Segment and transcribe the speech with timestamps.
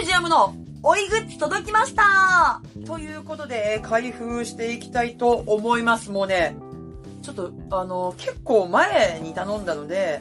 [0.00, 6.10] ュージアムのおいグッズ届きましたということで、開封していきたいと思います。
[6.10, 6.54] もうね、
[7.22, 10.20] ちょっと、あの、結構前に頼んだので、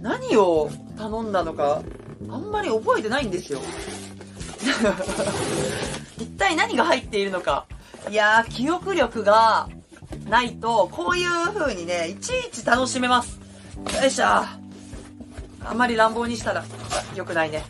[0.00, 1.82] 何を頼んだのか、
[2.28, 3.60] あんまり覚えてないんですよ。
[6.18, 7.66] 一体何が入っているのか。
[8.10, 9.68] いやー、記憶力が
[10.28, 13.40] ないと、こういう風にね、いちいち楽しめます。
[14.00, 14.26] よいしょ。
[14.26, 14.58] あ
[15.72, 16.64] んまり乱暴にしたら、
[17.16, 17.64] 良くないね。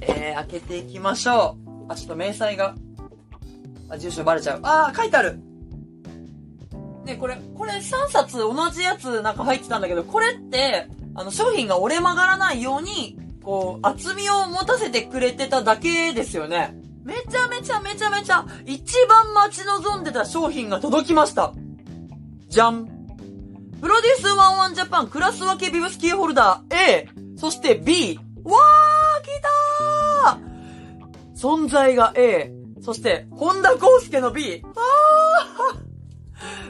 [0.00, 1.56] えー、開けていきましょ
[1.88, 1.92] う。
[1.92, 2.74] あ、ちょっと明細が、
[3.88, 4.60] あ、住所バレちゃう。
[4.62, 5.38] あー、書いてある。
[7.04, 16.74] ね、これ、これ3冊同じやつなんか入ってたんだけど、これって、あの、商品が折れ曲がらないように、こう、厚みを持たせてくれてただけですよね。
[17.04, 21.52] めちゃめちゃめちゃめちゃ、一番待ち望んでた商品が届きました。
[22.48, 22.86] じゃん。
[23.80, 28.18] プロデュース11ジャパンクラス分けビブスキーホルダー A、そして B。
[28.44, 29.48] わー来た
[31.34, 34.62] 存在が A、そして本田康介の B。
[34.64, 35.80] あ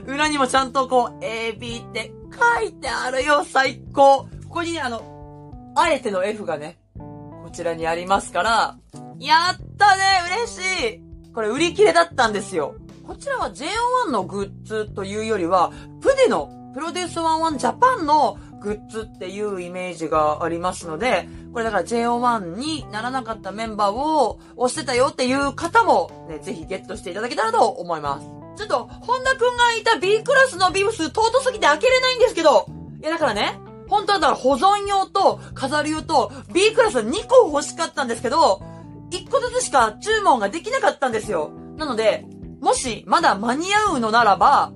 [0.07, 4.25] ー裏にもちゃんとこう A、B って書いてあるよ、最高。
[4.25, 8.79] ここにね、あの、あえての F がね、こちらにありますから、
[9.19, 10.03] やったね
[10.47, 11.05] 嬉しい
[11.35, 12.77] これ売り切れだったんですよ。
[13.07, 28.27] こちらは JO1 のグッズというよりは、プデのプロデュース11ジャパンのグッズっていうイメージがありますので、これだから JO1 にならなかったメンバーを押してたよっていう方もね、ぜひゲットしていただけたらと思います。
[28.57, 32.67] ちょっと、本田くんがいた B クラスのビブス尊すぎて開けれないんですけど、
[33.03, 38.63] いやだからね、本当はだから保存用と飾る用と B クラス2個欲しかったんですけど、
[39.11, 41.51] 1個ずつしか注文ができなかったんですよ。
[41.77, 42.25] なので、
[42.61, 44.73] もしまだ間に合うのならば、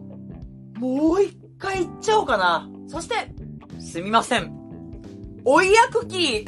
[0.76, 2.68] もう一回行っちゃおうかな。
[2.88, 3.14] そして、
[3.88, 4.52] すみません。
[5.46, 6.44] おいやくき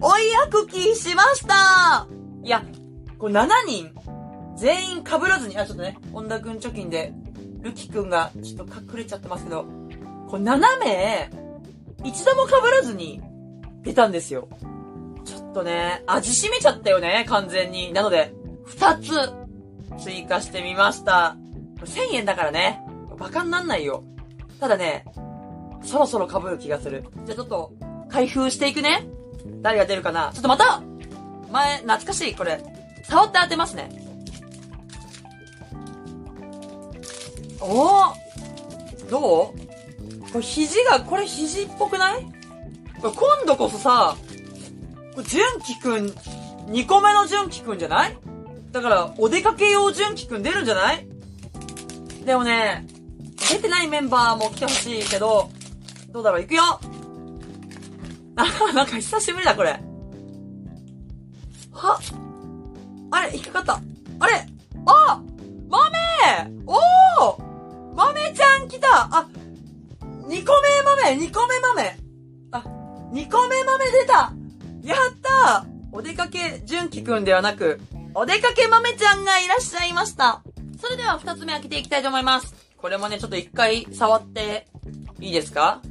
[0.00, 2.06] お いやくきしました
[2.44, 2.62] いや、
[3.18, 3.92] これ7人、
[4.54, 7.12] 全員被らずに、あ、ちょっとね、本田くん貯金で、
[7.62, 9.64] るきくんがちょっと隠れちゃってますけど、
[10.28, 11.30] これ7名、
[12.04, 13.20] 一度も被らずに
[13.82, 14.48] 出たんですよ。
[15.24, 17.92] ちょっとね、味しめちゃったよね、完全に。
[17.92, 18.32] なので、
[18.68, 19.00] 2
[19.98, 21.36] つ追加してみました。
[21.80, 22.80] 1000円だからね、
[23.18, 24.04] バカになんないよ。
[24.60, 25.04] ただね、
[25.86, 27.04] そろそろ被る気がする。
[27.24, 27.72] じゃあちょっと、
[28.10, 29.06] 開封していくね。
[29.62, 30.82] 誰が出るかなちょっとまた
[31.50, 32.62] 前、懐かしい、これ。
[33.04, 34.02] 触って当てますね。
[37.60, 40.32] おーどう？
[40.32, 42.22] これ肘が、これ肘っぽくない？
[43.00, 44.16] これ今度こそさ、
[45.14, 46.06] これ純喜くん、
[46.70, 48.18] 2個目の純喜くんじゃない？
[48.72, 51.06] だから、お出かけ用純喜くん出るんじゃない？
[52.24, 52.86] でもね、
[53.50, 55.48] 出てないメンバーも来てほしいけど、
[56.16, 56.40] どうだろう？
[56.40, 56.62] 行くよ！
[58.36, 59.78] あ、なんか久しぶりだ、これ。
[61.72, 62.00] は？
[63.10, 63.36] あれ？
[63.36, 63.80] 引っかかった。
[64.20, 64.46] あれ？
[64.86, 65.20] あ！
[65.68, 65.98] 豆！
[66.64, 67.94] おー！
[67.94, 68.88] 豆ちゃん来た！
[68.92, 69.28] あ、
[70.00, 71.96] 2個目豆 !2 個目豆！
[72.52, 72.64] あ、
[73.12, 74.32] 2個目豆出た！
[74.84, 75.66] やった！
[75.92, 77.78] お出かけ純喜くんではなく、
[78.14, 80.40] お出かけ豆ちゃんがいらっしゃいました。
[80.80, 82.54] それでは2つ目開けていきたいと思います。
[82.78, 84.66] これもね、ちょっと一回触って
[85.20, 85.82] いいですか？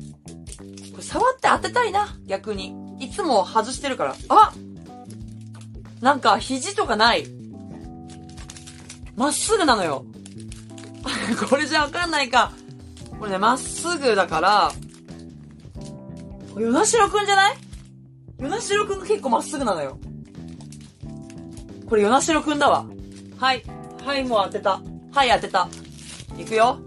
[0.96, 2.74] これ触って当てたいな、逆に。
[3.00, 4.16] いつも外してるから。
[4.30, 4.54] あ
[6.00, 7.26] なんか肘とかない。
[9.18, 10.06] まっすぐなのよ。
[11.50, 12.54] これじゃわかんないか。
[13.20, 14.72] これね、まっすぐだから、
[16.56, 17.58] 与那城くんじゃない？
[18.40, 19.98] 与那城くんが結構まっすぐなのよ。
[21.90, 22.86] これ与那城くんだわ。
[23.38, 23.64] はい。
[24.06, 24.82] はい、もう当てた。
[25.12, 25.68] はい、当てた。
[26.38, 26.80] いくよ。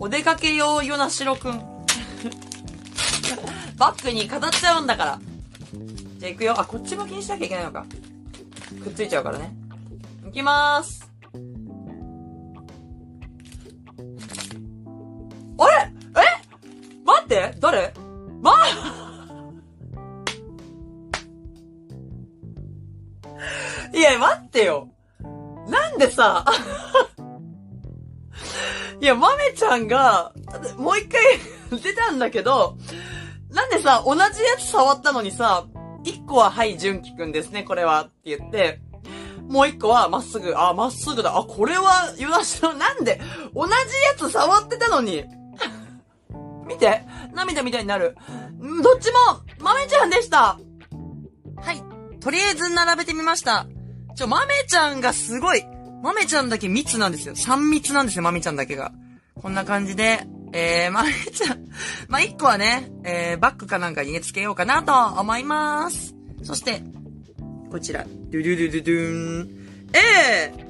[0.00, 1.75] お出かけ用与那城くん。
[3.76, 5.20] バッグに飾っちゃうんだから。
[6.18, 6.54] じゃあ行くよ。
[6.58, 7.84] あ、こっち向きにしなきゃいけないのか。
[8.82, 9.54] くっついちゃうからね。
[10.28, 11.10] いきまーす。
[15.58, 15.92] あれ？
[16.16, 16.20] え？
[17.04, 17.92] 待って誰？
[18.40, 18.52] ま
[23.94, 24.88] いや、待ってよ。
[25.68, 26.44] なんでさ、
[29.00, 30.32] いや、まめちゃんが、
[30.76, 31.20] もう一回
[31.80, 32.76] 出たんだけど、
[33.56, 35.66] なんでさ、同じやつ触ったのにさ、
[36.04, 38.82] 一個は、はい、純喜くんですね、これは、って言って、
[39.48, 43.18] もう一個は、まっすぐ、あ、まっすぐだ、あ、これは、ゆなしの、なんで、
[43.54, 45.24] 同じやつ触ってたのに、
[46.68, 47.02] 見て。
[47.32, 48.14] 涙みたいになる。
[48.82, 50.58] どっちも、豆ちゃんでした。
[51.56, 51.82] はい。
[52.20, 53.66] とりあえず並べてみました。
[54.16, 55.64] ちょ、豆ちゃんがすごい。
[56.02, 57.34] 豆ちゃんだけ密なんですよ。
[57.34, 58.92] 3密なんですよ、豆ちゃんだけが。
[59.40, 60.26] こんな感じで、
[60.56, 61.56] えー、まあ、じゃあ、
[62.08, 66.14] まあ、一個はね、えー、バッグかなんかにね、つけようかなと思います。
[66.42, 66.82] そして、
[67.70, 69.66] こちら、ドゥドゥドゥドゥドゥン。
[69.92, 70.66] A!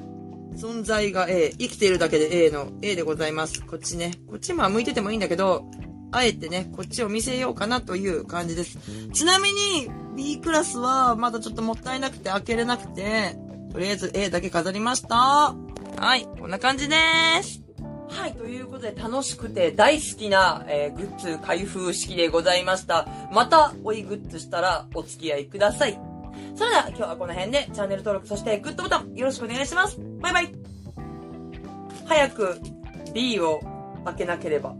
[0.56, 1.50] 存在が A。
[1.56, 3.65] 生きているだけで A の A でございます。
[3.65, 4.15] こっちね。
[4.27, 5.71] こっちも向いててもいいんだけど、
[6.11, 8.79] あえてね、こっちを見せようかなという感じです。
[9.12, 13.37] ちなみに、B クラスはまだちょっともったいなくて開けれなくて、
[13.71, 15.15] とりあえず A だけ飾りました。
[15.15, 16.97] はい、こんな感じで
[17.44, 17.66] す。
[18.17, 23.07] はい、ということで楽しくて大好きな、えーグッズ開封式でございました。
[23.31, 26.01] また追いグッズしたらお付き合いください。
[26.55, 30.01] それでは今日はこの辺でチャンネル登録そしてグッドボタンよろしくお願いします。
[30.21, 30.53] バイバイ。
[32.07, 32.59] 早く
[33.13, 33.61] B を
[34.07, 34.75] 開けなければ。